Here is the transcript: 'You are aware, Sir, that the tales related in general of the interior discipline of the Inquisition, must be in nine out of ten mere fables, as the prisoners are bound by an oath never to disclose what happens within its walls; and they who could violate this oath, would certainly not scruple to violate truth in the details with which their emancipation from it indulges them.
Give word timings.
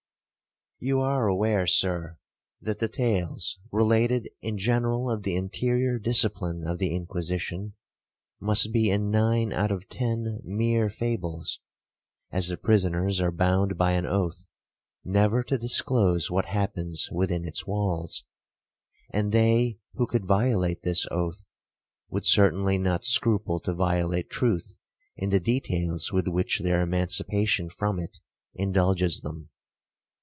'You 0.83 0.99
are 1.01 1.27
aware, 1.27 1.67
Sir, 1.67 2.17
that 2.59 2.79
the 2.79 2.87
tales 2.87 3.59
related 3.71 4.27
in 4.41 4.57
general 4.57 5.11
of 5.11 5.21
the 5.21 5.35
interior 5.35 5.99
discipline 5.99 6.65
of 6.65 6.79
the 6.79 6.95
Inquisition, 6.95 7.73
must 8.39 8.73
be 8.73 8.89
in 8.89 9.11
nine 9.11 9.53
out 9.53 9.69
of 9.69 9.87
ten 9.89 10.39
mere 10.43 10.89
fables, 10.89 11.59
as 12.31 12.47
the 12.47 12.57
prisoners 12.57 13.21
are 13.21 13.29
bound 13.31 13.77
by 13.77 13.91
an 13.91 14.07
oath 14.07 14.47
never 15.03 15.43
to 15.43 15.57
disclose 15.59 16.31
what 16.31 16.45
happens 16.47 17.09
within 17.11 17.45
its 17.45 17.67
walls; 17.67 18.23
and 19.11 19.31
they 19.31 19.77
who 19.93 20.07
could 20.07 20.25
violate 20.25 20.81
this 20.81 21.05
oath, 21.11 21.43
would 22.09 22.25
certainly 22.25 22.79
not 22.79 23.05
scruple 23.05 23.59
to 23.59 23.75
violate 23.75 24.31
truth 24.31 24.73
in 25.15 25.29
the 25.29 25.39
details 25.39 26.11
with 26.11 26.27
which 26.27 26.59
their 26.61 26.81
emancipation 26.81 27.69
from 27.69 27.99
it 27.99 28.19
indulges 28.55 29.19
them. 29.21 29.49